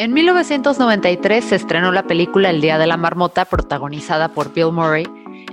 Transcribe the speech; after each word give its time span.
En 0.00 0.14
1993 0.14 1.44
se 1.44 1.56
estrenó 1.56 1.92
la 1.92 2.04
película 2.04 2.48
El 2.48 2.62
Día 2.62 2.78
de 2.78 2.86
la 2.86 2.96
Marmota, 2.96 3.44
protagonizada 3.44 4.30
por 4.30 4.54
Bill 4.54 4.72
Murray, 4.72 5.04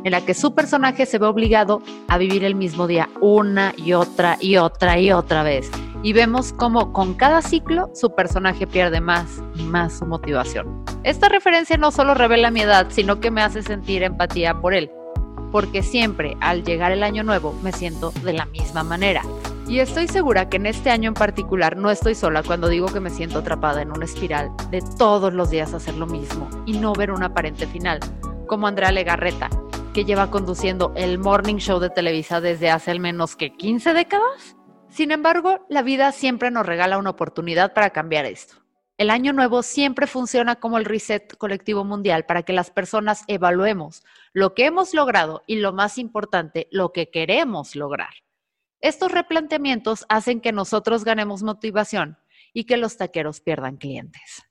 en 0.06 0.10
la 0.10 0.22
que 0.22 0.34
su 0.34 0.56
personaje 0.56 1.06
se 1.06 1.18
ve 1.18 1.26
obligado 1.26 1.82
a 2.08 2.18
vivir 2.18 2.46
el 2.46 2.56
mismo 2.56 2.88
día 2.88 3.10
una 3.20 3.74
y 3.76 3.92
otra 3.92 4.38
y 4.40 4.56
otra 4.56 5.02
y 5.02 5.12
otra 5.12 5.44
vez. 5.44 5.70
Y 6.02 6.14
vemos 6.14 6.54
cómo 6.54 6.94
con 6.94 7.14
cada 7.16 7.42
ciclo 7.42 7.90
su 7.94 8.16
personaje 8.16 8.66
pierde 8.66 9.02
más 9.02 9.44
y 9.56 9.64
más 9.64 9.98
su 9.98 10.06
motivación. 10.06 10.86
Esta 11.04 11.28
referencia 11.28 11.76
no 11.76 11.92
solo 11.92 12.14
revela 12.14 12.50
mi 12.50 12.62
edad, 12.62 12.88
sino 12.88 13.20
que 13.20 13.32
me 13.32 13.42
hace 13.42 13.64
sentir 13.64 14.02
empatía 14.02 14.54
por 14.62 14.74
él, 14.74 14.90
porque 15.52 15.84
siempre 15.84 16.38
al 16.40 16.64
llegar 16.64 16.94
el 16.94 17.04
año 17.04 17.22
nuevo 17.22 17.54
me 17.64 17.74
siento 17.74 18.12
de 18.24 18.32
la 18.32 18.46
misma 18.46 18.86
manera. 18.86 19.24
Y 19.70 19.82
estoy 19.82 20.08
segura 20.08 20.48
que 20.48 20.56
en 20.56 20.66
este 20.66 20.90
año 20.90 21.10
en 21.10 21.14
particular 21.14 21.76
no 21.76 21.92
estoy 21.92 22.16
sola 22.16 22.42
cuando 22.42 22.70
digo 22.70 22.88
que 22.88 23.02
me 23.02 23.10
siento 23.10 23.40
atrapada 23.40 23.82
en 23.82 23.92
una 23.92 24.06
espiral 24.06 24.50
de 24.72 24.82
todos 24.98 25.34
los 25.34 25.50
días 25.50 25.74
hacer 25.74 25.96
lo 25.96 26.08
mismo 26.08 26.50
y 26.66 26.78
no 26.78 26.94
ver 26.94 27.12
un 27.12 27.22
aparente 27.22 27.68
final, 27.68 28.00
como 28.48 28.68
Andrea 28.68 28.94
Legarreta, 28.94 29.50
que 29.94 30.06
lleva 30.06 30.32
conduciendo 30.32 30.94
el 30.96 31.20
morning 31.20 31.58
show 31.58 31.82
de 31.82 31.90
Televisa 31.90 32.40
desde 32.40 32.70
hace 32.70 32.92
al 32.92 33.02
menos 33.02 33.36
que 33.36 33.58
15 33.58 33.94
décadas. 33.94 34.56
Sin 34.88 35.12
embargo, 35.12 35.66
la 35.68 35.82
vida 35.82 36.14
siempre 36.14 36.50
nos 36.50 36.66
regala 36.66 36.98
una 36.98 37.10
oportunidad 37.10 37.74
para 37.74 37.90
cambiar 37.90 38.26
esto. 38.26 38.56
El 38.98 39.10
año 39.10 39.34
nuevo 39.34 39.64
siempre 39.64 40.08
funciona 40.08 40.56
como 40.56 40.78
el 40.78 40.86
reset 40.86 41.36
colectivo 41.38 41.84
mundial 41.84 42.26
para 42.26 42.44
que 42.44 42.54
las 42.54 42.72
personas 42.72 43.26
evaluemos 43.28 44.04
lo 44.32 44.54
que 44.54 44.66
hemos 44.66 44.94
logrado 44.94 45.44
y 45.46 45.58
lo 45.58 45.74
más 45.74 45.98
importante, 45.98 46.70
lo 46.72 46.94
que 46.94 47.12
queremos 47.12 47.76
lograr. 47.76 48.27
Estos 48.82 49.12
replanteamientos 49.12 50.06
hacen 50.08 50.40
que 50.40 50.52
nosotros 50.52 51.04
ganemos 51.04 51.42
motivación 51.44 52.18
y 52.54 52.66
que 52.66 52.78
los 52.78 52.98
taqueros 52.98 53.42
pierdan 53.42 53.78
clientes. 53.78 54.44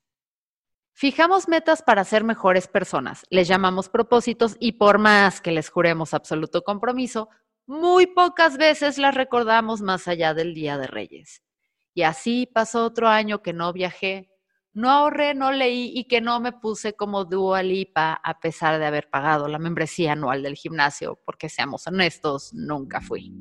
Fijamos 0.93 1.47
metas 1.47 1.83
para 1.83 2.03
ser 2.03 2.23
mejores 2.23 2.67
personas, 2.67 3.23
les 3.29 3.47
llamamos 3.47 3.87
propósitos 3.87 4.57
y 4.59 4.73
por 4.73 4.97
más 4.97 5.41
que 5.41 5.51
les 5.51 5.69
juremos 5.69 6.13
absoluto 6.13 6.63
compromiso, 6.63 7.29
muy 7.67 8.07
pocas 8.07 8.57
veces 8.57 8.97
las 8.97 9.13
recordamos 9.13 9.81
más 9.81 10.07
allá 10.07 10.33
del 10.33 10.55
Día 10.55 10.77
de 10.77 10.87
Reyes. 10.87 11.43
Y 11.93 12.01
así 12.03 12.49
pasó 12.51 12.85
otro 12.85 13.07
año 13.07 13.41
que 13.43 13.53
no 13.53 13.73
viajé, 13.73 14.31
no 14.73 14.89
ahorré, 14.89 15.33
no 15.33 15.51
leí 15.51 15.91
y 15.93 16.05
que 16.05 16.21
no 16.21 16.39
me 16.39 16.51
puse 16.51 16.93
como 16.93 17.25
Dua 17.25 17.61
Lipa 17.63 18.19
a 18.23 18.39
pesar 18.39 18.79
de 18.79 18.85
haber 18.85 19.09
pagado 19.09 19.47
la 19.47 19.59
membresía 19.59 20.13
anual 20.13 20.43
del 20.43 20.55
gimnasio, 20.55 21.19
porque 21.25 21.49
seamos 21.49 21.85
honestos, 21.87 22.53
nunca 22.53 23.01
fui. 23.01 23.33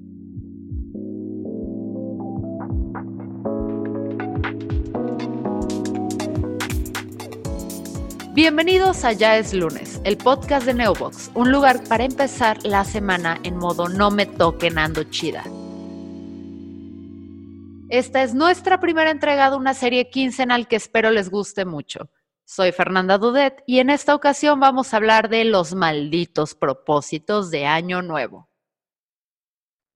Bienvenidos 8.37 9.03
a 9.07 9.13
Ya 9.13 9.39
es 9.39 9.55
lunes, 9.55 9.99
el 10.05 10.19
podcast 10.19 10.67
de 10.67 10.75
Neobox, 10.75 11.31
un 11.33 11.51
lugar 11.51 11.83
para 11.89 12.05
empezar 12.05 12.63
la 12.67 12.85
semana 12.85 13.41
en 13.45 13.57
modo 13.57 13.89
no 13.89 14.11
me 14.11 14.27
toquen 14.27 14.79
ando 14.79 15.05
chida. 15.05 15.43
Esta 17.89 18.23
es 18.23 18.35
nuestra 18.35 18.79
primera 18.79 19.11
entrega 19.11 19.49
de 19.49 19.57
una 19.57 19.73
serie 19.73 20.11
quincenal 20.11 20.69
que 20.69 20.77
espero 20.77 21.11
les 21.13 21.31
guste 21.31 21.65
mucho. 21.65 22.11
Soy 22.45 22.73
Fernanda 22.73 23.17
Dudet 23.17 23.63
y 23.67 23.79
en 23.79 23.89
esta 23.89 24.15
ocasión 24.15 24.61
vamos 24.61 24.93
a 24.93 24.99
hablar 24.99 25.31
de 25.31 25.47
los 25.47 25.75
malditos 25.75 26.55
propósitos 26.55 27.51
de 27.51 27.65
Año 27.65 28.03
Nuevo. 28.03 28.51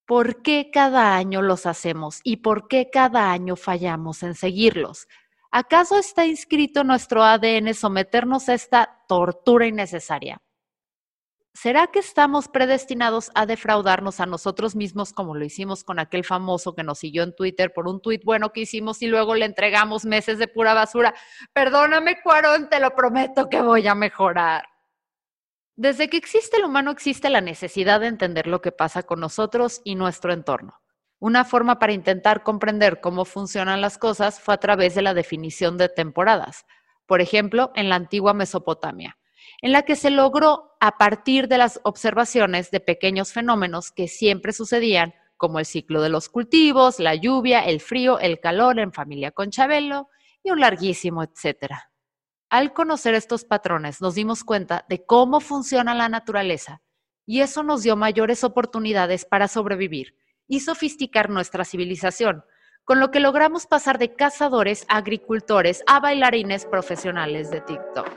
¿Por 0.06 0.40
qué 0.40 0.70
cada 0.72 1.14
año 1.14 1.42
los 1.42 1.66
hacemos 1.66 2.20
y 2.24 2.38
por 2.38 2.68
qué 2.68 2.88
cada 2.90 3.32
año 3.32 3.54
fallamos 3.56 4.22
en 4.22 4.34
seguirlos? 4.34 5.08
¿Acaso 5.52 5.98
está 5.98 6.26
inscrito 6.26 6.82
en 6.82 6.86
nuestro 6.86 7.24
ADN 7.24 7.74
someternos 7.74 8.48
a 8.48 8.54
esta 8.54 9.02
tortura 9.08 9.66
innecesaria? 9.66 10.40
¿Será 11.52 11.88
que 11.88 11.98
estamos 11.98 12.46
predestinados 12.46 13.32
a 13.34 13.46
defraudarnos 13.46 14.20
a 14.20 14.26
nosotros 14.26 14.76
mismos 14.76 15.12
como 15.12 15.34
lo 15.34 15.44
hicimos 15.44 15.82
con 15.82 15.98
aquel 15.98 16.24
famoso 16.24 16.76
que 16.76 16.84
nos 16.84 17.00
siguió 17.00 17.24
en 17.24 17.34
Twitter 17.34 17.72
por 17.74 17.88
un 17.88 18.00
tuit 18.00 18.24
bueno 18.24 18.52
que 18.52 18.60
hicimos 18.60 19.02
y 19.02 19.08
luego 19.08 19.34
le 19.34 19.46
entregamos 19.46 20.04
meses 20.04 20.38
de 20.38 20.46
pura 20.46 20.72
basura? 20.72 21.12
Perdóname, 21.52 22.22
Cuarón, 22.22 22.68
te 22.68 22.78
lo 22.78 22.94
prometo 22.94 23.48
que 23.48 23.60
voy 23.60 23.88
a 23.88 23.96
mejorar. 23.96 24.64
Desde 25.74 26.08
que 26.08 26.16
existe 26.16 26.58
el 26.58 26.64
humano 26.64 26.92
existe 26.92 27.28
la 27.28 27.40
necesidad 27.40 27.98
de 27.98 28.06
entender 28.06 28.46
lo 28.46 28.60
que 28.60 28.70
pasa 28.70 29.02
con 29.02 29.18
nosotros 29.18 29.80
y 29.82 29.96
nuestro 29.96 30.32
entorno. 30.32 30.80
Una 31.22 31.44
forma 31.44 31.78
para 31.78 31.92
intentar 31.92 32.42
comprender 32.42 33.02
cómo 33.02 33.26
funcionan 33.26 33.82
las 33.82 33.98
cosas 33.98 34.40
fue 34.40 34.54
a 34.54 34.58
través 34.58 34.94
de 34.94 35.02
la 35.02 35.12
definición 35.12 35.76
de 35.76 35.90
temporadas, 35.90 36.64
por 37.04 37.20
ejemplo, 37.20 37.72
en 37.74 37.90
la 37.90 37.96
antigua 37.96 38.32
Mesopotamia, 38.32 39.18
en 39.60 39.72
la 39.72 39.82
que 39.82 39.96
se 39.96 40.10
logró 40.10 40.72
a 40.80 40.96
partir 40.96 41.46
de 41.46 41.58
las 41.58 41.78
observaciones 41.84 42.70
de 42.70 42.80
pequeños 42.80 43.34
fenómenos 43.34 43.92
que 43.92 44.08
siempre 44.08 44.54
sucedían, 44.54 45.12
como 45.36 45.58
el 45.58 45.66
ciclo 45.66 46.00
de 46.00 46.08
los 46.08 46.30
cultivos, 46.30 46.98
la 46.98 47.14
lluvia, 47.14 47.60
el 47.60 47.80
frío, 47.80 48.18
el 48.18 48.40
calor 48.40 48.78
en 48.78 48.94
familia 48.94 49.30
con 49.30 49.50
Chabelo 49.50 50.08
y 50.42 50.52
un 50.52 50.60
larguísimo 50.60 51.22
etcétera. 51.22 51.92
Al 52.48 52.72
conocer 52.72 53.14
estos 53.14 53.44
patrones 53.44 54.00
nos 54.00 54.14
dimos 54.14 54.42
cuenta 54.42 54.86
de 54.88 55.04
cómo 55.04 55.40
funciona 55.40 55.94
la 55.94 56.08
naturaleza 56.08 56.80
y 57.26 57.42
eso 57.42 57.62
nos 57.62 57.82
dio 57.82 57.94
mayores 57.94 58.42
oportunidades 58.42 59.26
para 59.26 59.48
sobrevivir 59.48 60.14
y 60.50 60.60
sofisticar 60.60 61.30
nuestra 61.30 61.64
civilización, 61.64 62.44
con 62.84 62.98
lo 62.98 63.12
que 63.12 63.20
logramos 63.20 63.66
pasar 63.66 63.98
de 63.98 64.16
cazadores 64.16 64.84
a 64.88 64.96
agricultores 64.96 65.84
a 65.86 66.00
bailarines 66.00 66.66
profesionales 66.66 67.52
de 67.52 67.60
TikTok. 67.60 68.08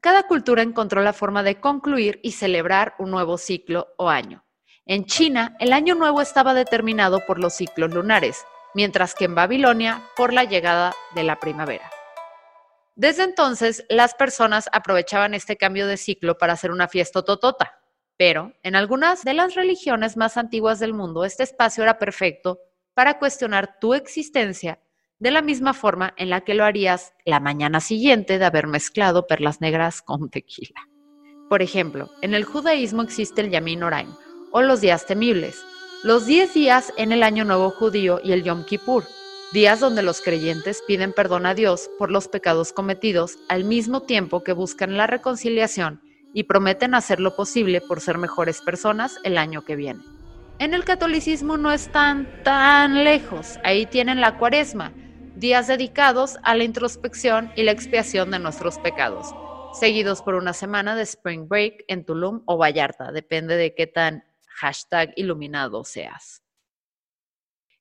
Cada 0.00 0.22
cultura 0.22 0.62
encontró 0.62 1.02
la 1.02 1.12
forma 1.12 1.42
de 1.42 1.60
concluir 1.60 2.20
y 2.22 2.32
celebrar 2.32 2.94
un 2.98 3.10
nuevo 3.10 3.36
ciclo 3.36 3.88
o 3.98 4.08
año. 4.08 4.46
En 4.86 5.04
China, 5.04 5.54
el 5.60 5.74
año 5.74 5.94
nuevo 5.94 6.22
estaba 6.22 6.54
determinado 6.54 7.26
por 7.26 7.38
los 7.38 7.52
ciclos 7.52 7.92
lunares, 7.92 8.46
mientras 8.74 9.14
que 9.14 9.26
en 9.26 9.34
Babilonia 9.34 10.00
por 10.16 10.32
la 10.32 10.44
llegada 10.44 10.94
de 11.14 11.22
la 11.22 11.38
primavera. 11.38 11.90
Desde 12.94 13.24
entonces, 13.24 13.84
las 13.90 14.14
personas 14.14 14.70
aprovechaban 14.72 15.34
este 15.34 15.58
cambio 15.58 15.86
de 15.86 15.98
ciclo 15.98 16.38
para 16.38 16.54
hacer 16.54 16.70
una 16.70 16.88
fiesta 16.88 17.22
totota, 17.22 17.78
pero 18.16 18.54
en 18.62 18.76
algunas 18.76 19.24
de 19.24 19.34
las 19.34 19.54
religiones 19.54 20.16
más 20.16 20.36
antiguas 20.36 20.78
del 20.78 20.94
mundo, 20.94 21.24
este 21.24 21.42
espacio 21.42 21.82
era 21.82 21.98
perfecto 21.98 22.60
para 22.94 23.18
cuestionar 23.18 23.78
tu 23.78 23.94
existencia 23.94 24.80
de 25.18 25.30
la 25.30 25.42
misma 25.42 25.74
forma 25.74 26.14
en 26.16 26.30
la 26.30 26.42
que 26.42 26.54
lo 26.54 26.64
harías 26.64 27.14
la 27.24 27.40
mañana 27.40 27.80
siguiente 27.80 28.38
de 28.38 28.44
haber 28.44 28.66
mezclado 28.66 29.26
perlas 29.26 29.60
negras 29.60 30.02
con 30.02 30.30
tequila. 30.30 30.88
Por 31.48 31.62
ejemplo, 31.62 32.10
en 32.22 32.34
el 32.34 32.44
judaísmo 32.44 33.02
existe 33.02 33.40
el 33.40 33.50
Yamin 33.50 33.82
Oraim, 33.82 34.14
o 34.52 34.62
los 34.62 34.80
días 34.80 35.06
temibles, 35.06 35.62
los 36.02 36.26
10 36.26 36.54
días 36.54 36.92
en 36.96 37.12
el 37.12 37.22
Año 37.22 37.44
Nuevo 37.44 37.70
Judío 37.70 38.20
y 38.22 38.32
el 38.32 38.42
Yom 38.42 38.64
Kippur, 38.64 39.04
días 39.52 39.80
donde 39.80 40.02
los 40.02 40.20
creyentes 40.20 40.82
piden 40.86 41.12
perdón 41.12 41.46
a 41.46 41.54
Dios 41.54 41.90
por 41.98 42.10
los 42.10 42.28
pecados 42.28 42.72
cometidos 42.72 43.38
al 43.48 43.64
mismo 43.64 44.02
tiempo 44.02 44.42
que 44.42 44.52
buscan 44.52 44.96
la 44.96 45.06
reconciliación 45.06 46.05
y 46.36 46.44
prometen 46.44 46.94
hacer 46.94 47.18
lo 47.18 47.34
posible 47.34 47.80
por 47.80 48.02
ser 48.02 48.18
mejores 48.18 48.60
personas 48.60 49.18
el 49.24 49.38
año 49.38 49.64
que 49.64 49.74
viene. 49.74 50.04
En 50.58 50.74
el 50.74 50.84
catolicismo 50.84 51.56
no 51.56 51.72
están 51.72 52.28
tan 52.44 53.04
lejos, 53.04 53.58
ahí 53.64 53.86
tienen 53.86 54.20
la 54.20 54.36
cuaresma, 54.36 54.92
días 55.34 55.66
dedicados 55.66 56.36
a 56.42 56.54
la 56.54 56.64
introspección 56.64 57.50
y 57.56 57.62
la 57.62 57.72
expiación 57.72 58.30
de 58.30 58.38
nuestros 58.38 58.78
pecados, 58.78 59.34
seguidos 59.80 60.20
por 60.20 60.34
una 60.34 60.52
semana 60.52 60.94
de 60.94 61.04
Spring 61.04 61.48
Break 61.48 61.84
en 61.88 62.04
Tulum 62.04 62.42
o 62.44 62.58
Vallarta, 62.58 63.12
depende 63.12 63.56
de 63.56 63.74
qué 63.74 63.86
tan 63.86 64.22
hashtag 64.46 65.14
iluminado 65.16 65.84
seas. 65.84 66.42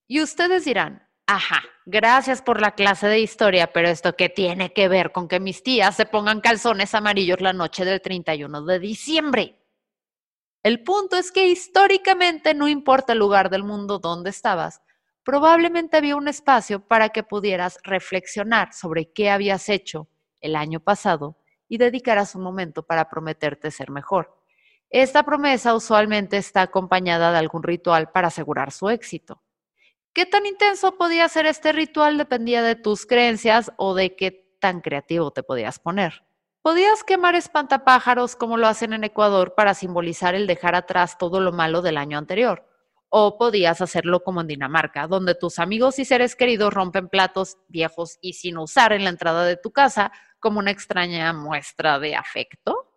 Y 0.07 0.21
ustedes 0.21 0.63
dirán, 0.63 1.04
Ajá, 1.27 1.63
gracias 1.87 2.43
por 2.43 2.61
la 2.61 2.75
clase 2.75 3.07
de 3.07 3.19
historia, 3.19 3.73
pero 3.73 3.87
esto 3.87 4.15
qué 4.15 4.29
tiene 4.29 4.73
que 4.73 4.87
ver 4.87 5.11
con 5.11 5.27
que 5.27 5.39
mis 5.39 5.63
tías 5.63 5.95
se 5.95 6.05
pongan 6.05 6.39
calzones 6.39 6.93
amarillos 6.93 7.41
la 7.41 7.51
noche 7.51 7.83
del 7.83 7.99
31 7.99 8.63
de 8.63 8.79
diciembre. 8.79 9.59
El 10.61 10.83
punto 10.83 11.15
es 11.15 11.31
que 11.31 11.47
históricamente, 11.47 12.53
no 12.53 12.67
importa 12.67 13.13
el 13.13 13.19
lugar 13.19 13.49
del 13.49 13.63
mundo 13.63 13.97
donde 13.97 14.29
estabas, 14.29 14.81
probablemente 15.23 15.97
había 15.97 16.15
un 16.15 16.27
espacio 16.27 16.87
para 16.87 17.09
que 17.09 17.23
pudieras 17.23 17.79
reflexionar 17.83 18.73
sobre 18.73 19.11
qué 19.11 19.31
habías 19.31 19.67
hecho 19.69 20.07
el 20.41 20.55
año 20.55 20.79
pasado 20.79 21.39
y 21.67 21.79
dedicaras 21.79 22.35
un 22.35 22.43
momento 22.43 22.83
para 22.83 23.09
prometerte 23.09 23.71
ser 23.71 23.89
mejor. 23.89 24.37
Esta 24.91 25.23
promesa 25.23 25.73
usualmente 25.73 26.37
está 26.37 26.61
acompañada 26.61 27.31
de 27.31 27.39
algún 27.39 27.63
ritual 27.63 28.11
para 28.11 28.27
asegurar 28.27 28.71
su 28.71 28.89
éxito. 28.91 29.41
¿Qué 30.15 30.25
tan 30.25 30.45
intenso 30.45 30.97
podía 30.97 31.27
ser 31.27 31.45
este 31.45 31.73
ritual? 31.73 32.17
Dependía 32.17 32.63
de 32.63 32.75
tus 32.75 33.05
creencias 33.05 33.73
o 33.75 33.93
de 33.93 34.15
qué 34.15 34.55
tan 34.61 34.79
creativo 34.79 35.31
te 35.31 35.43
podías 35.43 35.77
poner. 35.77 36.23
Podías 36.61 37.03
quemar 37.03 37.35
espantapájaros 37.35 38.37
como 38.37 38.55
lo 38.55 38.67
hacen 38.67 38.93
en 38.93 39.03
Ecuador 39.03 39.55
para 39.55 39.73
simbolizar 39.73 40.33
el 40.33 40.47
dejar 40.47 40.73
atrás 40.73 41.17
todo 41.17 41.41
lo 41.41 41.51
malo 41.51 41.81
del 41.81 41.97
año 41.97 42.17
anterior. 42.17 42.65
O 43.09 43.37
podías 43.37 43.81
hacerlo 43.81 44.23
como 44.23 44.39
en 44.39 44.47
Dinamarca, 44.47 45.05
donde 45.07 45.35
tus 45.35 45.59
amigos 45.59 45.99
y 45.99 46.05
seres 46.05 46.37
queridos 46.37 46.73
rompen 46.73 47.09
platos 47.09 47.57
viejos 47.67 48.17
y 48.21 48.33
sin 48.33 48.57
usar 48.57 48.93
en 48.93 49.03
la 49.03 49.09
entrada 49.09 49.43
de 49.43 49.57
tu 49.57 49.73
casa 49.73 50.13
como 50.39 50.59
una 50.59 50.71
extraña 50.71 51.33
muestra 51.33 51.99
de 51.99 52.15
afecto. 52.15 52.94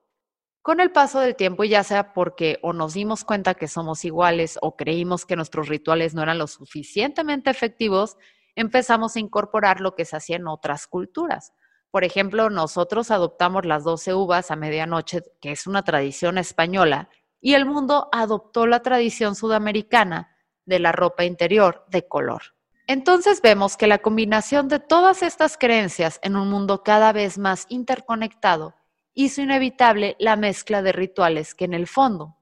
Con 0.68 0.80
el 0.80 0.90
paso 0.90 1.20
del 1.20 1.34
tiempo, 1.34 1.64
ya 1.64 1.82
sea 1.82 2.12
porque 2.12 2.58
o 2.60 2.74
nos 2.74 2.92
dimos 2.92 3.24
cuenta 3.24 3.54
que 3.54 3.68
somos 3.68 4.04
iguales 4.04 4.58
o 4.60 4.76
creímos 4.76 5.24
que 5.24 5.34
nuestros 5.34 5.66
rituales 5.66 6.12
no 6.14 6.22
eran 6.22 6.36
lo 6.36 6.46
suficientemente 6.46 7.48
efectivos, 7.48 8.18
empezamos 8.54 9.16
a 9.16 9.20
incorporar 9.20 9.80
lo 9.80 9.94
que 9.94 10.04
se 10.04 10.18
hacía 10.18 10.36
en 10.36 10.46
otras 10.46 10.86
culturas. 10.86 11.54
Por 11.90 12.04
ejemplo, 12.04 12.50
nosotros 12.50 13.10
adoptamos 13.10 13.64
las 13.64 13.82
12 13.82 14.12
uvas 14.12 14.50
a 14.50 14.56
medianoche, 14.56 15.22
que 15.40 15.52
es 15.52 15.66
una 15.66 15.84
tradición 15.84 16.36
española, 16.36 17.08
y 17.40 17.54
el 17.54 17.64
mundo 17.64 18.10
adoptó 18.12 18.66
la 18.66 18.82
tradición 18.82 19.36
sudamericana 19.36 20.36
de 20.66 20.80
la 20.80 20.92
ropa 20.92 21.24
interior 21.24 21.86
de 21.88 22.06
color. 22.06 22.42
Entonces 22.86 23.40
vemos 23.40 23.78
que 23.78 23.86
la 23.86 24.00
combinación 24.00 24.68
de 24.68 24.80
todas 24.80 25.22
estas 25.22 25.56
creencias 25.56 26.20
en 26.22 26.36
un 26.36 26.50
mundo 26.50 26.82
cada 26.82 27.14
vez 27.14 27.38
más 27.38 27.64
interconectado 27.70 28.74
hizo 29.18 29.42
inevitable 29.42 30.14
la 30.20 30.36
mezcla 30.36 30.80
de 30.80 30.92
rituales 30.92 31.56
que 31.56 31.64
en 31.64 31.74
el 31.74 31.88
fondo, 31.88 32.36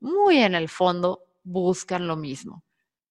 muy 0.00 0.36
en 0.36 0.54
el 0.54 0.68
fondo, 0.68 1.24
buscan 1.42 2.06
lo 2.06 2.16
mismo. 2.16 2.62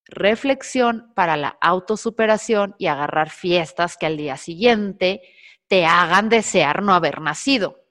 Reflexión 0.05 1.11
para 1.15 1.35
la 1.35 1.57
autosuperación 1.59 2.75
y 2.77 2.85
agarrar 2.85 3.31
fiestas 3.31 3.97
que 3.97 4.05
al 4.05 4.15
día 4.15 4.37
siguiente 4.37 5.23
te 5.67 5.87
hagan 5.87 6.29
desear 6.29 6.83
no 6.83 6.93
haber 6.93 7.19
nacido. 7.19 7.83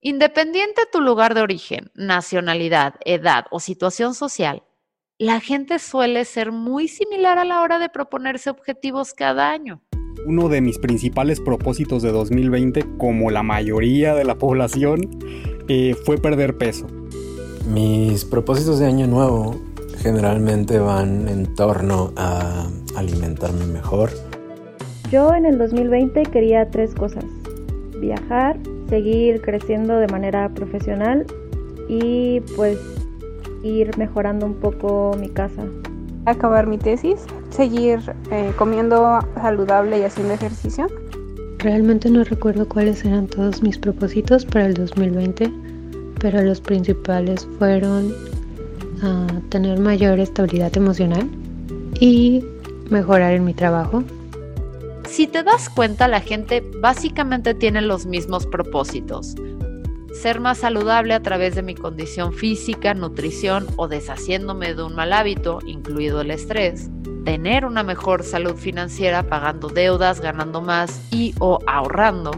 Independiente 0.00 0.82
de 0.82 0.90
tu 0.90 1.02
lugar 1.02 1.34
de 1.34 1.42
origen, 1.42 1.90
nacionalidad, 1.94 2.94
edad 3.04 3.44
o 3.50 3.60
situación 3.60 4.14
social, 4.14 4.62
la 5.18 5.40
gente 5.40 5.78
suele 5.78 6.24
ser 6.24 6.50
muy 6.50 6.88
similar 6.88 7.38
a 7.38 7.44
la 7.44 7.60
hora 7.60 7.78
de 7.78 7.90
proponerse 7.90 8.48
objetivos 8.48 9.12
cada 9.12 9.50
año. 9.50 9.82
Uno 10.26 10.48
de 10.48 10.60
mis 10.60 10.78
principales 10.80 11.38
propósitos 11.40 12.02
de 12.02 12.10
2020, 12.10 12.84
como 12.98 13.30
la 13.30 13.44
mayoría 13.44 14.12
de 14.16 14.24
la 14.24 14.34
población, 14.34 15.02
eh, 15.68 15.94
fue 16.04 16.18
perder 16.18 16.58
peso. 16.58 16.88
Mis 17.72 18.24
propósitos 18.24 18.80
de 18.80 18.86
año 18.86 19.06
nuevo 19.06 19.54
generalmente 19.98 20.80
van 20.80 21.28
en 21.28 21.54
torno 21.54 22.12
a 22.16 22.66
alimentarme 22.96 23.66
mejor. 23.66 24.10
Yo 25.12 25.32
en 25.32 25.46
el 25.46 25.58
2020 25.58 26.24
quería 26.24 26.72
tres 26.72 26.92
cosas. 26.92 27.24
Viajar, 28.00 28.58
seguir 28.88 29.40
creciendo 29.42 29.98
de 29.98 30.08
manera 30.08 30.48
profesional 30.48 31.24
y 31.88 32.40
pues 32.56 32.80
ir 33.62 33.96
mejorando 33.96 34.44
un 34.44 34.54
poco 34.54 35.16
mi 35.20 35.28
casa. 35.28 35.62
Acabar 36.24 36.66
mi 36.66 36.78
tesis, 36.78 37.24
seguir 37.56 38.00
eh, 38.30 38.52
comiendo 38.56 39.20
saludable 39.36 39.98
y 39.98 40.02
haciendo 40.02 40.34
ejercicio. 40.34 40.86
Realmente 41.58 42.10
no 42.10 42.22
recuerdo 42.24 42.68
cuáles 42.68 43.04
eran 43.04 43.26
todos 43.26 43.62
mis 43.62 43.78
propósitos 43.78 44.44
para 44.44 44.66
el 44.66 44.74
2020, 44.74 45.50
pero 46.20 46.42
los 46.42 46.60
principales 46.60 47.48
fueron 47.58 48.14
ah, 49.02 49.26
tener 49.48 49.78
mayor 49.78 50.20
estabilidad 50.20 50.76
emocional 50.76 51.28
y 51.98 52.44
mejorar 52.90 53.32
en 53.32 53.44
mi 53.44 53.54
trabajo, 53.54 54.04
si 55.08 55.26
te 55.26 55.42
das 55.42 55.70
cuenta, 55.70 56.08
la 56.08 56.20
gente 56.20 56.62
básicamente 56.80 57.54
tiene 57.54 57.80
los 57.80 58.06
mismos 58.06 58.44
propósitos. 58.46 59.34
Ser 60.20 60.40
más 60.40 60.58
saludable 60.58 61.14
a 61.14 61.22
través 61.22 61.54
de 61.54 61.62
mi 61.62 61.74
condición 61.74 62.32
física, 62.32 62.94
nutrición 62.94 63.66
o 63.76 63.86
deshaciéndome 63.86 64.74
de 64.74 64.82
un 64.82 64.94
mal 64.94 65.12
hábito, 65.12 65.58
incluido 65.66 66.20
el 66.22 66.30
estrés. 66.30 66.90
Tener 67.24 67.64
una 67.64 67.82
mejor 67.82 68.22
salud 68.24 68.56
financiera 68.56 69.24
pagando 69.24 69.68
deudas, 69.68 70.20
ganando 70.20 70.62
más 70.62 71.00
y 71.10 71.34
o 71.38 71.58
ahorrando. 71.66 72.30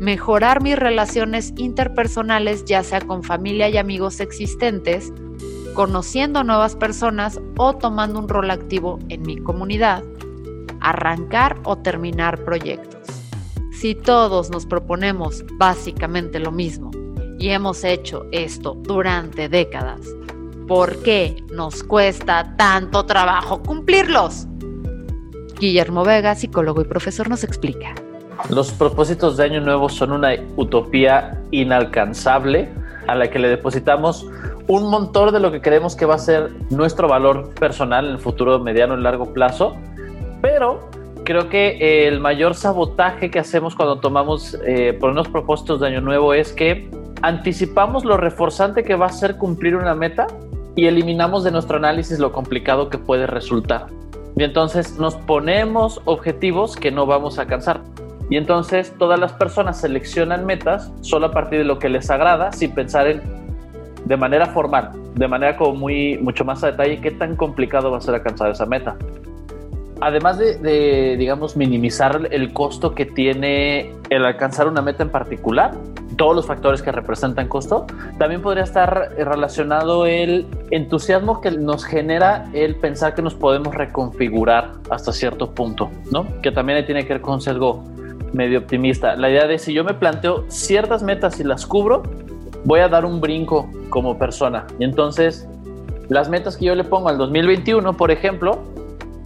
Mejorar 0.00 0.62
mis 0.62 0.78
relaciones 0.78 1.52
interpersonales 1.56 2.64
ya 2.64 2.82
sea 2.82 3.00
con 3.00 3.22
familia 3.22 3.68
y 3.68 3.78
amigos 3.78 4.20
existentes, 4.20 5.12
conociendo 5.74 6.44
nuevas 6.44 6.76
personas 6.76 7.40
o 7.56 7.76
tomando 7.76 8.18
un 8.18 8.28
rol 8.28 8.50
activo 8.50 8.98
en 9.08 9.22
mi 9.22 9.38
comunidad 9.38 10.02
arrancar 10.80 11.60
o 11.64 11.76
terminar 11.76 12.44
proyectos. 12.44 13.19
Si 13.80 13.94
todos 13.94 14.50
nos 14.50 14.66
proponemos 14.66 15.42
básicamente 15.54 16.38
lo 16.38 16.52
mismo 16.52 16.90
y 17.38 17.48
hemos 17.48 17.82
hecho 17.82 18.26
esto 18.30 18.74
durante 18.74 19.48
décadas, 19.48 20.00
¿por 20.68 20.98
qué 20.98 21.42
nos 21.50 21.82
cuesta 21.82 22.54
tanto 22.58 23.06
trabajo 23.06 23.62
cumplirlos? 23.62 24.46
Guillermo 25.58 26.04
Vega, 26.04 26.34
psicólogo 26.34 26.82
y 26.82 26.84
profesor, 26.84 27.30
nos 27.30 27.42
explica. 27.42 27.94
Los 28.50 28.70
propósitos 28.70 29.38
de 29.38 29.44
Año 29.44 29.62
Nuevo 29.62 29.88
son 29.88 30.12
una 30.12 30.34
utopía 30.56 31.40
inalcanzable 31.50 32.68
a 33.06 33.14
la 33.14 33.30
que 33.30 33.38
le 33.38 33.48
depositamos 33.48 34.26
un 34.68 34.90
montón 34.90 35.32
de 35.32 35.40
lo 35.40 35.50
que 35.50 35.62
creemos 35.62 35.96
que 35.96 36.04
va 36.04 36.16
a 36.16 36.18
ser 36.18 36.50
nuestro 36.68 37.08
valor 37.08 37.54
personal 37.54 38.04
en 38.04 38.12
el 38.12 38.18
futuro 38.18 38.58
mediano 38.58 38.98
y 38.98 39.00
largo 39.00 39.32
plazo 39.32 39.74
pero 40.42 40.90
creo 41.30 41.48
que 41.48 42.08
el 42.08 42.18
mayor 42.18 42.56
sabotaje 42.56 43.30
que 43.30 43.38
hacemos 43.38 43.76
cuando 43.76 44.00
tomamos 44.00 44.58
eh, 44.66 44.96
por 44.98 45.10
unos 45.10 45.28
propósitos 45.28 45.78
de 45.78 45.86
año 45.86 46.00
nuevo 46.00 46.34
es 46.34 46.52
que 46.52 46.90
anticipamos 47.22 48.04
lo 48.04 48.16
reforzante 48.16 48.82
que 48.82 48.96
va 48.96 49.06
a 49.06 49.12
ser 49.12 49.36
cumplir 49.36 49.76
una 49.76 49.94
meta 49.94 50.26
y 50.74 50.86
eliminamos 50.86 51.44
de 51.44 51.52
nuestro 51.52 51.76
análisis 51.76 52.18
lo 52.18 52.32
complicado 52.32 52.90
que 52.90 52.98
puede 52.98 53.28
resultar. 53.28 53.86
Y 54.36 54.42
entonces 54.42 54.98
nos 54.98 55.14
ponemos 55.14 56.00
objetivos 56.04 56.74
que 56.74 56.90
no 56.90 57.06
vamos 57.06 57.38
a 57.38 57.42
alcanzar. 57.42 57.80
Y 58.28 58.36
entonces 58.36 58.92
todas 58.98 59.20
las 59.20 59.32
personas 59.32 59.80
seleccionan 59.80 60.44
metas 60.44 60.92
solo 61.00 61.26
a 61.26 61.30
partir 61.30 61.60
de 61.60 61.64
lo 61.64 61.78
que 61.78 61.90
les 61.90 62.10
agrada, 62.10 62.50
sin 62.50 62.72
pensar 62.72 63.06
en 63.06 63.22
de 64.04 64.16
manera 64.16 64.46
formal, 64.46 64.90
de 65.14 65.28
manera 65.28 65.56
como 65.56 65.76
muy 65.76 66.18
mucho 66.18 66.44
más 66.44 66.64
a 66.64 66.72
detalle 66.72 67.00
qué 67.00 67.12
tan 67.12 67.36
complicado 67.36 67.92
va 67.92 67.98
a 67.98 68.00
ser 68.00 68.16
alcanzar 68.16 68.50
esa 68.50 68.66
meta 68.66 68.96
además 70.00 70.38
de, 70.38 71.16
digamos, 71.18 71.56
minimizar 71.56 72.28
el 72.30 72.52
costo 72.52 72.94
que 72.94 73.06
tiene 73.06 73.92
el 74.08 74.24
alcanzar 74.24 74.66
una 74.66 74.82
meta 74.82 75.02
en 75.02 75.10
particular, 75.10 75.72
todos 76.16 76.34
los 76.34 76.46
factores 76.46 76.82
que 76.82 76.92
representan 76.92 77.48
costo, 77.48 77.86
también 78.18 78.42
podría 78.42 78.64
estar 78.64 79.12
relacionado 79.16 80.06
el 80.06 80.46
entusiasmo 80.70 81.40
que 81.40 81.50
nos 81.52 81.84
genera 81.84 82.46
el 82.52 82.76
pensar 82.76 83.14
que 83.14 83.22
nos 83.22 83.34
podemos 83.34 83.74
reconfigurar 83.74 84.72
hasta 84.90 85.12
cierto 85.12 85.52
punto, 85.52 85.90
¿no? 86.10 86.26
Que 86.42 86.52
también 86.52 86.84
tiene 86.84 87.06
que 87.06 87.14
ver 87.14 87.22
con 87.22 87.40
sesgo 87.40 87.82
medio 88.32 88.58
optimista. 88.58 89.16
La 89.16 89.30
idea 89.30 89.46
de 89.46 89.58
si 89.58 89.72
yo 89.72 89.84
me 89.84 89.94
planteo 89.94 90.44
ciertas 90.48 91.02
metas 91.02 91.40
y 91.40 91.44
las 91.44 91.66
cubro, 91.66 92.02
voy 92.64 92.80
a 92.80 92.88
dar 92.88 93.04
un 93.04 93.20
brinco 93.20 93.70
como 93.88 94.18
persona. 94.18 94.66
Y 94.78 94.84
entonces, 94.84 95.48
las 96.08 96.28
metas 96.28 96.56
que 96.56 96.66
yo 96.66 96.74
le 96.74 96.84
pongo 96.84 97.08
al 97.08 97.18
2021, 97.18 97.96
por 97.96 98.10
ejemplo, 98.10 98.58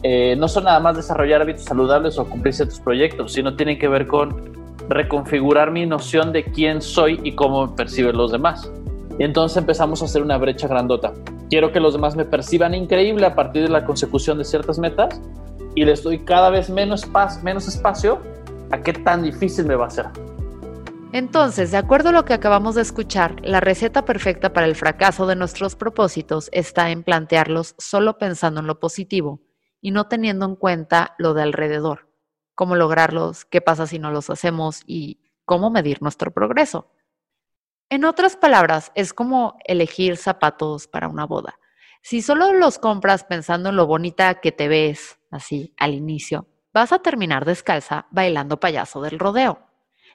eh, 0.07 0.37
no 0.37 0.49
son 0.49 0.65
nada 0.65 0.81
más 0.81 0.97
desarrollar 0.97 1.41
hábitos 1.41 1.65
saludables 1.65 2.19
o 2.19 2.27
cumplir 2.27 2.53
ciertos 2.53 2.79
proyectos, 2.79 3.33
sino 3.33 3.57
tienen 3.57 3.79
que 3.79 3.89
ver 3.89 4.07
con 4.07 4.53
reconfigurar 4.91 5.71
mi 5.71 5.87
noción 5.87 6.31
de 6.31 6.45
quién 6.45 6.83
soy 6.83 7.19
y 7.25 7.33
cómo 7.33 7.75
perciben 7.75 8.15
los 8.15 8.31
demás. 8.31 8.71
Y 9.19 9.25
entonces 9.25 9.57
empezamos 9.57 10.03
a 10.03 10.05
hacer 10.05 10.21
una 10.21 10.37
brecha 10.37 10.69
grandota. 10.69 11.15
Quiero 11.49 11.73
que 11.73 11.81
los 11.81 11.95
demás 11.95 12.17
me 12.17 12.27
perciban 12.27 12.75
increíble 12.75 13.25
a 13.25 13.35
partir 13.35 13.63
de 13.63 13.71
la 13.71 13.87
consecución 13.87 14.37
de 14.37 14.45
ciertas 14.45 14.79
metas 14.79 15.23
y 15.75 15.87
les 15.87 16.03
doy 16.03 16.19
cada 16.19 16.51
vez 16.51 16.69
menos, 16.69 17.09
menos 17.43 17.67
espacio 17.67 18.21
a 18.73 18.83
qué 18.83 18.93
tan 18.93 19.23
difícil 19.23 19.65
me 19.65 19.75
va 19.75 19.87
a 19.87 19.91
ser. 19.91 20.07
Entonces, 21.13 21.71
de 21.71 21.79
acuerdo 21.79 22.11
a 22.11 22.13
lo 22.13 22.27
que 22.27 22.35
acabamos 22.35 22.75
de 22.75 22.83
escuchar, 22.83 23.37
la 23.43 23.61
receta 23.61 24.05
perfecta 24.05 24.53
para 24.53 24.67
el 24.67 24.75
fracaso 24.75 25.27
de 25.27 25.37
nuestros 25.37 25.77
propósitos 25.77 26.51
está 26.53 26.91
en 26.91 27.05
plantearlos 27.05 27.75
solo 27.79 28.19
pensando 28.19 28.61
en 28.61 28.67
lo 28.67 28.79
positivo 28.79 29.41
y 29.85 29.91
no 29.91 30.09
teniendo 30.09 30.47
en 30.47 30.57
cuenta 30.57 31.15
lo 31.19 31.35
de 31.35 31.43
alrededor, 31.43 32.09
cómo 32.55 32.75
lograrlos, 32.75 33.45
qué 33.45 33.61
pasa 33.61 33.87
si 33.87 33.99
no 33.99 34.11
los 34.11 34.31
hacemos 34.31 34.83
y 34.87 35.21
cómo 35.45 35.69
medir 35.69 36.01
nuestro 36.01 36.31
progreso. 36.31 36.91
En 37.91 38.07
otras 38.07 38.35
palabras, 38.35 38.93
es 38.95 39.13
como 39.13 39.59
elegir 39.67 40.17
zapatos 40.17 40.89
para 40.89 41.07
una 41.07 41.27
boda. 41.27 41.59
Si 42.01 42.23
solo 42.23 42.55
los 42.55 42.79
compras 42.79 43.25
pensando 43.25 43.69
en 43.69 43.77
lo 43.77 43.87
bonita 43.87 44.41
que 44.41 44.53
te 44.53 44.69
ves, 44.69 45.19
así, 45.31 45.75
al 45.77 45.93
inicio, 45.93 46.49
vas 46.73 46.91
a 46.93 47.01
terminar 47.01 47.45
descalza 47.45 48.07
bailando 48.11 48.59
payaso 48.59 49.03
del 49.03 49.19
rodeo. 49.19 49.67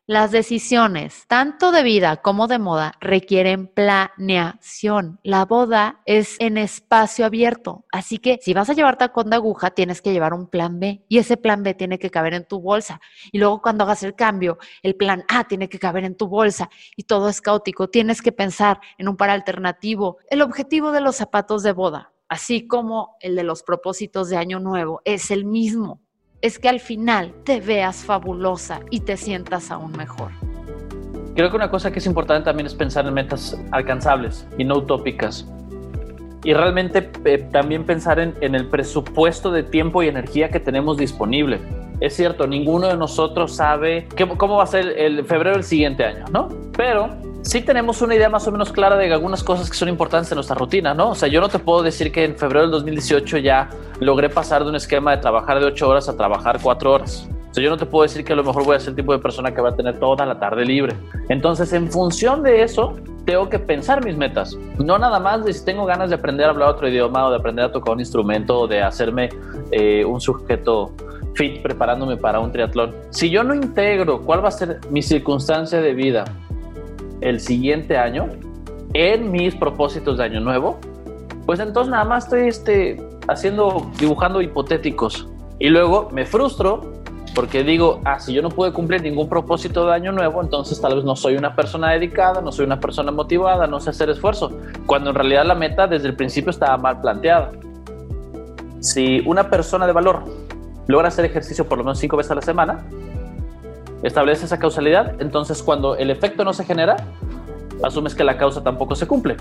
Las 0.10 0.32
decisiones, 0.32 1.28
tanto 1.28 1.72
de 1.72 1.84
vida 1.84 2.18
como 2.18 2.48
de 2.48 2.58
moda, 2.58 2.94
requieren 3.00 3.68
planeación. 3.68 5.20
La 5.22 5.46
boda 5.46 6.01
es 6.08 6.36
en 6.39 6.58
espacio 6.58 7.28
abierto, 7.28 7.86
así 7.92 8.18
que 8.18 8.39
si 8.42 8.56
vas 8.56 8.72
a 8.72 8.74
llevar 8.74 8.98
tacón 8.98 9.30
de 9.30 9.36
aguja, 9.36 9.70
tienes 9.70 10.01
que 10.01 10.12
llevar 10.12 10.34
un 10.34 10.48
plan 10.48 10.80
B 10.80 11.06
y 11.08 11.20
ese 11.20 11.38
plan 11.38 11.62
B 11.62 11.75
tiene 11.75 12.00
que 12.00 12.10
caber 12.10 12.34
en 12.34 12.48
tu 12.48 12.60
bolsa. 12.60 13.00
Y 13.32 13.38
luego 13.38 13.62
cuando 13.62 13.84
hagas 13.84 14.01
el 14.01 14.16
cambio, 14.16 14.58
el 14.82 14.96
plan 14.96 15.25
A 15.28 15.44
tiene 15.44 15.70
que 15.70 15.78
caber 15.78 16.04
en 16.06 16.18
tu 16.18 16.28
bolsa 16.28 16.72
y 16.96 17.04
todo 17.04 17.30
es 17.30 17.39
caótico. 17.39 17.92
Tienes 17.92 18.24
que 18.24 18.32
pensar 18.32 18.80
en 18.98 19.10
un 19.10 19.16
par 19.16 19.30
alternativo. 19.30 20.18
El 20.32 20.42
objetivo 20.42 20.92
de 20.92 21.01
los 21.01 21.18
zapatos 21.18 21.62
de 21.62 21.74
boda 21.74 22.13
así 22.30 22.68
como 22.68 23.18
el 23.22 23.36
de 23.36 23.44
los 23.44 23.63
propósitos 23.63 24.30
de 24.30 24.38
año 24.38 24.60
nuevo, 24.60 25.01
es 25.04 25.32
el 25.32 25.46
mismo. 25.46 26.00
Es 26.41 26.58
que 26.58 26.69
al 26.69 26.79
final 26.79 27.34
te 27.43 27.60
veas 27.60 28.05
fabulosa 28.05 28.79
y 28.89 29.01
te 29.01 29.17
sientas 29.17 29.72
aún 29.72 29.91
mejor. 29.91 30.31
Creo 31.36 31.50
que 31.50 31.55
una 31.58 31.69
cosa 31.69 31.91
que 31.91 32.00
es 32.00 32.05
importante 32.05 32.46
también 32.46 32.65
es 32.65 32.74
pensar 32.74 33.05
en 33.05 33.13
metas 33.13 33.58
alcanzables 33.72 34.48
y 34.58 34.63
no 34.63 34.77
utópicas. 34.77 35.46
Y 36.46 36.53
realmente 36.53 37.12
eh, 37.25 37.50
también 37.51 37.86
pensar 37.86 38.19
en, 38.19 38.34
en 38.39 38.55
el 38.55 38.67
presupuesto 38.67 39.51
de 39.51 39.63
tiempo 39.63 40.01
y 40.01 40.08
energía 40.08 40.50
que 40.50 40.62
tenemos 40.62 40.96
disponible. 40.96 41.60
Es 42.00 42.15
cierto, 42.15 42.48
ninguno 42.48 42.88
de 42.88 42.96
nosotros 42.96 43.58
sabe 43.58 44.08
qué, 44.15 44.25
cómo 44.25 44.55
va 44.55 44.63
a 44.63 44.67
ser 44.67 44.98
el 44.98 45.25
febrero 45.25 45.58
del 45.58 45.65
siguiente 45.65 46.05
año, 46.05 46.24
¿no? 46.31 46.48
Pero 46.77 47.10
sí 47.50 47.62
tenemos 47.62 48.03
una 48.03 48.13
idea 48.13 48.29
más 48.29 48.48
o 48.48 48.51
menos 48.51 48.72
clara 48.72 48.96
de 48.96 49.12
algunas 49.12 49.44
cosas 49.44 49.72
que 49.72 49.75
son 49.75 49.89
importantes 49.89 50.32
en 50.32 50.36
nuestra 50.36 50.56
rutina, 50.56 50.94
¿no? 50.94 51.10
O 51.10 51.15
sea, 51.15 51.27
yo 51.27 51.41
no 51.41 51.50
te 51.50 51.58
puedo 51.58 51.82
decir 51.82 52.12
que 52.12 52.24
en 52.24 52.38
febrero 52.38 52.62
del 52.62 52.72
2018 52.72 53.39
ya 53.39 53.70
logré 54.00 54.29
pasar 54.29 54.63
de 54.63 54.70
un 54.70 54.75
esquema 54.75 55.15
de 55.15 55.18
trabajar 55.18 55.60
de 55.60 55.65
8 55.65 55.89
horas 55.89 56.08
a 56.08 56.15
trabajar 56.15 56.60
4 56.62 56.91
horas. 56.91 57.27
O 57.50 57.53
sea, 57.56 57.63
yo 57.63 57.72
no 57.72 57.77
te 57.77 57.88
puedo 57.88 58.03
decir 58.03 58.24
que 58.24 58.34
a 58.34 58.36
lo 58.36 58.44
mejor 58.44 58.65
voy 58.65 58.75
a 58.75 58.79
ser 58.79 58.89
el 58.89 58.98
tipo 58.98 59.13
de 59.13 59.18
persona 59.18 59.51
que 59.51 59.62
va 59.62 59.70
a 59.70 59.75
tener 59.75 59.98
toda 59.98 60.27
la 60.27 60.39
tarde 60.39 60.63
libre. 60.63 60.96
Entonces, 61.29 61.74
en 61.74 61.91
función 61.91 62.44
de 62.44 62.62
eso, 62.62 62.96
tengo 63.25 63.50
que 63.50 63.58
pensar 63.58 64.06
mis 64.06 64.15
metas. 64.15 64.56
No 64.77 65.00
nada 65.00 65.20
más 65.20 65.44
de 65.44 65.51
si 65.51 65.65
tengo 65.65 65.88
ganas 65.88 66.10
de 66.10 66.18
aprender 66.18 66.46
a 66.46 66.51
hablar 66.51 66.70
otro 66.70 66.88
idioma 66.88 67.25
o 67.25 67.32
de 67.32 67.38
aprender 67.38 67.65
a 67.65 67.72
tocar 67.72 67.96
un 67.96 68.00
instrumento 68.00 68.60
o 68.60 68.68
de 68.68 68.84
hacerme 68.84 69.29
eh, 69.72 70.06
un 70.06 70.22
sujeto 70.22 70.91
fit 71.34 71.63
preparándome 71.63 72.15
para 72.15 72.39
un 72.39 72.51
triatlón. 72.51 72.94
Si 73.10 73.32
yo 73.32 73.44
no 73.44 73.56
integro 73.56 74.22
cuál 74.22 74.44
va 74.44 74.50
a 74.50 74.51
ser 74.51 74.79
mi 74.91 75.01
circunstancia 75.01 75.82
de 75.82 75.94
vida 75.96 76.25
el 77.22 77.40
siguiente 77.40 77.98
año 77.98 78.28
en 78.94 79.32
mis 79.32 79.56
propósitos 79.56 80.18
de 80.18 80.24
año 80.24 80.40
nuevo, 80.40 80.80
pues 81.46 81.60
entonces 81.60 81.92
nada 81.92 82.06
más 82.06 82.26
estoy 82.26 82.48
este, 82.48 83.02
haciendo, 83.28 83.90
dibujando 84.00 84.42
hipotéticos. 84.42 85.28
Y 85.60 85.70
luego 85.70 86.10
me 86.12 86.26
frustro 86.26 87.00
porque 87.36 87.64
digo, 87.64 88.02
ah, 88.06 88.20
si 88.20 88.34
yo 88.34 88.42
no 88.42 88.50
puedo 88.50 88.74
cumplir 88.74 89.02
ningún 89.02 89.30
propósito 89.30 89.86
de 89.86 89.94
año 89.94 90.12
nuevo, 90.12 90.42
entonces 90.42 90.82
tal 90.82 90.96
vez 90.96 91.04
no 91.04 91.16
soy 91.16 91.36
una 91.36 91.56
persona 91.56 91.92
dedicada, 91.92 92.42
no 92.42 92.52
soy 92.52 92.66
una 92.66 92.80
persona 92.80 93.12
motivada, 93.12 93.68
no 93.68 93.80
sé 93.80 93.92
hacer 93.92 94.10
esfuerzo, 94.10 94.52
cuando 94.86 95.12
en 95.12 95.16
realidad 95.16 95.46
la 95.46 95.56
meta 95.56 95.88
desde 95.88 96.08
el 96.08 96.16
principio 96.16 96.50
estaba 96.50 96.78
mal 96.78 97.02
planteada. 97.02 97.52
Si 98.80 99.22
una 99.26 99.50
persona 99.50 99.86
de 99.86 99.94
valor 99.94 100.24
logra 100.88 101.10
hacer 101.10 101.26
ejercicio 101.26 101.68
por 101.68 101.78
lo 101.78 101.84
menos 101.84 102.00
cinco 102.00 102.18
veces 102.18 102.32
a 102.32 102.36
la 102.36 102.42
semana, 102.42 102.84
establece 104.03 104.46
esa 104.46 104.60
causalidad, 104.60 105.22
entonces 105.22 105.62
cuando 105.63 105.96
el 105.96 106.10
efecto 106.10 106.44
no 106.44 106.53
se 106.53 106.63
genera, 106.63 106.98
asumes 107.84 108.15
que 108.15 108.24
la 108.24 108.38
causa 108.38 108.63
tampoco 108.63 108.96
se 108.96 109.08
cumple. 109.08 109.38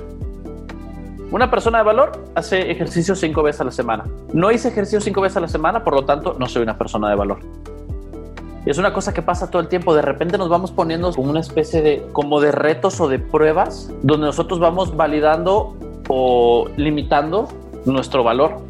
Una 1.30 1.50
persona 1.50 1.78
de 1.78 1.84
valor 1.84 2.12
hace 2.34 2.70
ejercicio 2.70 3.14
cinco 3.14 3.42
veces 3.42 3.60
a 3.60 3.64
la 3.64 3.70
semana. 3.70 4.06
No 4.32 4.50
hice 4.50 4.68
ejercicio 4.68 5.00
cinco 5.00 5.20
veces 5.20 5.36
a 5.36 5.40
la 5.40 5.48
semana, 5.48 5.84
por 5.84 5.94
lo 5.94 6.04
tanto, 6.04 6.36
no 6.38 6.46
soy 6.46 6.62
una 6.62 6.78
persona 6.78 7.10
de 7.10 7.16
valor. 7.16 7.40
Y 8.64 8.70
es 8.70 8.78
una 8.78 8.92
cosa 8.92 9.12
que 9.12 9.20
pasa 9.22 9.50
todo 9.50 9.60
el 9.60 9.68
tiempo. 9.68 9.94
De 9.94 10.02
repente 10.02 10.38
nos 10.38 10.48
vamos 10.48 10.70
poniendo 10.72 11.12
como 11.12 11.30
una 11.30 11.40
especie 11.40 11.82
de, 11.82 12.06
como 12.12 12.40
de 12.40 12.50
retos 12.52 13.00
o 13.00 13.08
de 13.08 13.18
pruebas 13.18 13.90
donde 14.02 14.26
nosotros 14.26 14.58
vamos 14.58 14.96
validando 14.96 15.76
o 16.08 16.68
limitando 16.76 17.48
nuestro 17.84 18.24
valor. 18.24 18.60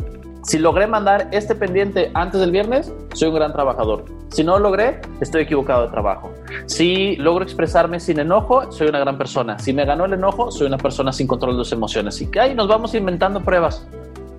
Si 0.42 0.58
logré 0.58 0.86
mandar 0.86 1.28
este 1.32 1.54
pendiente 1.54 2.10
antes 2.14 2.40
del 2.40 2.50
viernes, 2.50 2.92
soy 3.14 3.28
un 3.28 3.34
gran 3.34 3.52
trabajador. 3.52 4.04
Si 4.30 4.44
no 4.44 4.52
lo 4.58 4.70
logré, 4.70 5.00
estoy 5.20 5.42
equivocado 5.42 5.82
de 5.82 5.88
trabajo. 5.88 6.30
Si 6.66 7.16
logro 7.16 7.44
expresarme 7.44 7.98
sin 8.00 8.20
enojo, 8.20 8.70
soy 8.70 8.88
una 8.88 9.00
gran 9.00 9.18
persona. 9.18 9.58
Si 9.58 9.72
me 9.72 9.84
ganó 9.84 10.04
el 10.04 10.12
enojo, 10.12 10.50
soy 10.50 10.66
una 10.66 10.78
persona 10.78 11.12
sin 11.12 11.26
control 11.26 11.56
de 11.56 11.64
sus 11.64 11.72
emociones. 11.72 12.20
Y 12.20 12.30
que 12.30 12.40
ahí 12.40 12.54
nos 12.54 12.68
vamos 12.68 12.94
inventando 12.94 13.42
pruebas, 13.42 13.86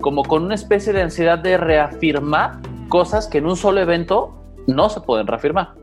como 0.01 0.23
con 0.23 0.43
una 0.43 0.55
especie 0.55 0.93
de 0.93 1.01
ansiedad 1.01 1.39
de 1.39 1.57
reafirmar 1.57 2.59
cosas 2.87 3.27
que 3.27 3.39
en 3.39 3.45
un 3.45 3.55
solo 3.55 3.81
evento 3.81 4.35
no 4.67 4.89
se 4.89 5.01
pueden 5.01 5.27
reafirmar 5.27 5.78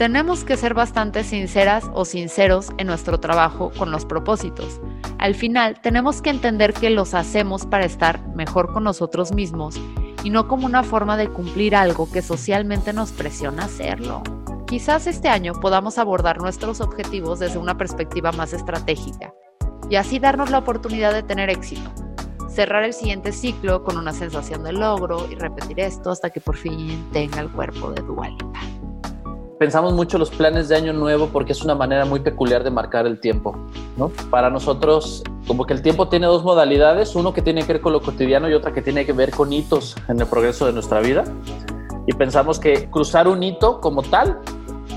tenemos 0.00 0.44
que 0.44 0.56
ser 0.56 0.72
bastante 0.72 1.24
sinceras 1.24 1.90
o 1.92 2.06
sinceros 2.06 2.70
en 2.78 2.86
nuestro 2.86 3.20
trabajo 3.20 3.70
con 3.76 3.90
los 3.90 4.06
propósitos. 4.06 4.80
Al 5.18 5.34
final, 5.34 5.78
tenemos 5.82 6.22
que 6.22 6.30
entender 6.30 6.72
que 6.72 6.88
los 6.88 7.12
hacemos 7.12 7.66
para 7.66 7.84
estar 7.84 8.26
mejor 8.28 8.72
con 8.72 8.82
nosotros 8.82 9.34
mismos 9.34 9.78
y 10.24 10.30
no 10.30 10.48
como 10.48 10.64
una 10.64 10.84
forma 10.84 11.18
de 11.18 11.28
cumplir 11.28 11.76
algo 11.76 12.10
que 12.10 12.22
socialmente 12.22 12.94
nos 12.94 13.12
presiona 13.12 13.66
hacerlo. 13.66 14.22
Quizás 14.66 15.06
este 15.06 15.28
año 15.28 15.52
podamos 15.60 15.98
abordar 15.98 16.40
nuestros 16.40 16.80
objetivos 16.80 17.38
desde 17.38 17.58
una 17.58 17.76
perspectiva 17.76 18.32
más 18.32 18.54
estratégica 18.54 19.34
y 19.90 19.96
así 19.96 20.18
darnos 20.18 20.48
la 20.48 20.60
oportunidad 20.60 21.12
de 21.12 21.24
tener 21.24 21.50
éxito. 21.50 21.90
Cerrar 22.48 22.84
el 22.84 22.94
siguiente 22.94 23.32
ciclo 23.32 23.84
con 23.84 23.98
una 23.98 24.14
sensación 24.14 24.64
de 24.64 24.72
logro 24.72 25.30
y 25.30 25.34
repetir 25.34 25.78
esto 25.78 26.10
hasta 26.10 26.30
que 26.30 26.40
por 26.40 26.56
fin 26.56 27.06
tenga 27.12 27.40
el 27.40 27.50
cuerpo 27.50 27.92
de 27.92 28.00
dualidad 28.00 28.79
pensamos 29.60 29.92
mucho 29.92 30.16
los 30.16 30.30
planes 30.30 30.70
de 30.70 30.76
año 30.76 30.94
nuevo 30.94 31.28
porque 31.28 31.52
es 31.52 31.62
una 31.62 31.74
manera 31.74 32.06
muy 32.06 32.20
peculiar 32.20 32.64
de 32.64 32.70
marcar 32.70 33.06
el 33.06 33.20
tiempo, 33.20 33.54
¿no? 33.98 34.08
Para 34.30 34.48
nosotros, 34.48 35.22
como 35.46 35.66
que 35.66 35.74
el 35.74 35.82
tiempo 35.82 36.08
tiene 36.08 36.28
dos 36.28 36.42
modalidades, 36.42 37.14
uno 37.14 37.34
que 37.34 37.42
tiene 37.42 37.60
que 37.66 37.74
ver 37.74 37.82
con 37.82 37.92
lo 37.92 38.00
cotidiano 38.00 38.48
y 38.48 38.54
otra 38.54 38.72
que 38.72 38.80
tiene 38.80 39.04
que 39.04 39.12
ver 39.12 39.32
con 39.32 39.52
hitos 39.52 39.96
en 40.08 40.18
el 40.18 40.26
progreso 40.26 40.64
de 40.64 40.72
nuestra 40.72 41.00
vida. 41.00 41.24
Y 42.06 42.14
pensamos 42.14 42.58
que 42.58 42.88
cruzar 42.88 43.28
un 43.28 43.42
hito 43.42 43.82
como 43.82 44.02
tal, 44.02 44.38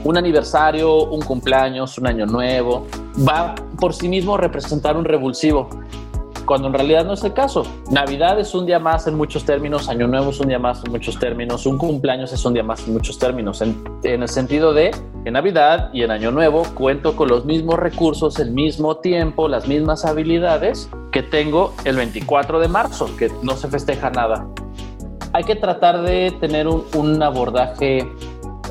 un 0.05 0.15
aniversario, 0.15 1.09
un 1.09 1.21
cumpleaños, 1.23 1.97
un 1.97 2.07
año 2.07 2.25
nuevo, 2.25 2.87
va 3.27 3.55
por 3.77 3.93
sí 3.93 4.07
mismo 4.07 4.35
a 4.35 4.37
representar 4.37 4.95
un 4.95 5.03
revulsivo 5.03 5.67
cuando 6.45 6.67
en 6.67 6.73
realidad 6.73 7.05
no 7.05 7.13
es 7.13 7.23
el 7.23 7.33
caso. 7.33 7.63
Navidad 7.91 8.39
es 8.39 8.53
un 8.53 8.65
día 8.65 8.79
más 8.79 9.07
en 9.07 9.15
muchos 9.15 9.45
términos, 9.45 9.89
Año 9.89 10.07
Nuevo 10.07 10.31
es 10.31 10.39
un 10.39 10.47
día 10.47 10.59
más 10.59 10.83
en 10.83 10.91
muchos 10.91 11.17
términos, 11.19 11.65
un 11.65 11.77
cumpleaños 11.77 12.33
es 12.33 12.43
un 12.45 12.53
día 12.53 12.63
más 12.63 12.85
en 12.87 12.93
muchos 12.93 13.17
términos, 13.17 13.61
en, 13.61 13.83
el 14.03 14.27
sentido 14.27 14.73
de 14.73 14.91
en 15.25 15.33
Navidad 15.33 15.89
y 15.93 16.03
en 16.03 16.11
Año 16.11 16.31
Nuevo 16.31 16.63
cuento 16.73 17.15
con 17.15 17.29
los 17.29 17.45
mismos 17.45 17.79
recursos, 17.79 18.39
el 18.39 18.51
mismo 18.51 18.97
tiempo, 18.97 19.47
las 19.47 19.67
mismas 19.67 20.05
habilidades 20.05 20.89
que 21.11 21.23
tengo 21.23 21.73
el 21.85 21.95
24 21.95 22.59
de 22.59 22.67
marzo, 22.67 23.09
que 23.17 23.31
no 23.41 23.55
se 23.55 23.67
festeja 23.67 24.09
nada. 24.09 24.47
Hay 25.31 25.43
que 25.43 25.55
tratar 25.55 26.01
de 26.01 26.31
tener 26.39 26.67
un, 26.67 26.83
un 26.95 27.21
abordaje 27.23 28.07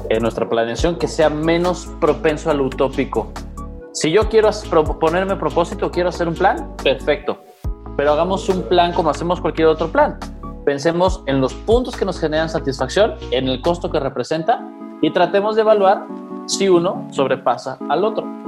en 0.09 0.23
nuestra 0.23 0.49
planeación 0.49 0.97
que 0.97 1.09
sea 1.09 1.31
menos 1.31 1.89
propenso 2.01 2.51
al 2.51 2.61
utópico. 2.61 3.33
Si 3.93 4.11
yo 4.11 4.29
quiero 4.29 4.51
ponerme 5.01 5.37
propósito, 5.37 5.91
quiero 5.91 6.09
hacer 6.09 6.29
un 6.29 6.35
plan, 6.35 6.77
perfecto 6.83 7.39
pero 7.97 8.13
hagamos 8.13 8.49
un 8.49 8.63
plan 8.63 8.93
como 8.93 9.11
hacemos 9.11 9.41
cualquier 9.41 9.69
otro 9.69 9.89
plan. 9.89 10.19
Pensemos 10.65 11.23
en 11.27 11.41
los 11.41 11.55
puntos 11.55 11.97
que 11.97 12.05
nos 12.05 12.21
generan 12.21 12.49
satisfacción, 12.49 13.15
en 13.31 13.49
el 13.49 13.61
costo 13.61 13.91
que 13.91 13.99
representa 13.99 14.67
y 15.01 15.11
tratemos 15.13 15.57
de 15.57 15.63
evaluar 15.63 16.07
si 16.47 16.69
uno 16.69 17.09
sobrepasa 17.11 17.79
al 17.89 18.05
otro. 18.05 18.43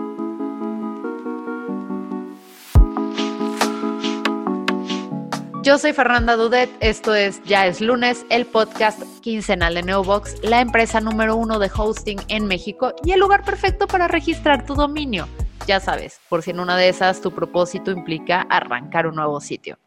Yo 5.62 5.78
soy 5.78 5.94
Fernanda 5.94 6.36
Dudet, 6.36 6.68
esto 6.80 7.14
es 7.14 7.42
Ya 7.44 7.66
es 7.66 7.80
lunes, 7.80 8.26
el 8.28 8.44
podcast 8.44 9.02
quincenal 9.22 9.74
de 9.74 9.82
Neobox, 9.82 10.44
la 10.44 10.60
empresa 10.60 11.00
número 11.00 11.36
uno 11.36 11.58
de 11.58 11.70
hosting 11.74 12.18
en 12.28 12.46
México 12.46 12.92
y 13.02 13.12
el 13.12 13.20
lugar 13.20 13.44
perfecto 13.44 13.86
para 13.86 14.06
registrar 14.06 14.66
tu 14.66 14.74
dominio 14.74 15.26
ya 15.66 15.80
sabes, 15.80 16.20
por 16.28 16.42
si 16.42 16.50
en 16.50 16.60
una 16.60 16.76
de 16.76 16.88
esas 16.88 17.20
tu 17.20 17.32
propósito 17.32 17.90
implica 17.90 18.42
arrancar 18.42 19.06
un 19.06 19.16
nuevo 19.16 19.40
sitio. 19.40 19.78